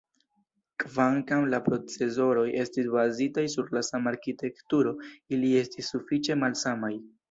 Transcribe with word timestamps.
Kvankam 0.83 1.45
la 1.55 1.59
procesoroj 1.67 2.47
estis 2.63 2.91
bazitaj 2.97 3.47
sur 3.57 3.71
la 3.79 3.87
sama 3.93 4.13
arkitekturo 4.17 4.99
ili 5.19 5.57
estis 5.65 5.97
sufiĉe 5.97 6.45
malsamaj. 6.47 6.97